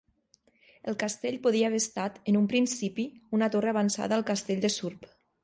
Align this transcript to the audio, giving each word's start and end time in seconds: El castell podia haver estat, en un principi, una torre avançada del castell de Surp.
El 0.91 0.95
castell 1.03 1.37
podia 1.43 1.67
haver 1.71 1.81
estat, 1.81 2.17
en 2.33 2.39
un 2.41 2.47
principi, 2.55 3.07
una 3.41 3.51
torre 3.57 3.75
avançada 3.75 4.13
del 4.15 4.27
castell 4.33 4.67
de 4.67 4.75
Surp. 4.81 5.09